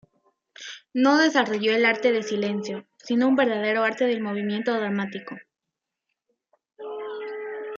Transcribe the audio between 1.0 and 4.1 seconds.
desarrolló el arte de silencio, sino un verdadero arte